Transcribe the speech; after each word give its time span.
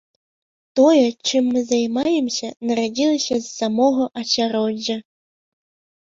Тое, 0.77 1.01
чым 1.27 1.43
мы 1.57 1.61
займаемся, 1.71 2.49
нарадзілася 2.69 3.35
з 3.41 3.45
самога 3.59 4.07
асяроддзя. 4.21 4.97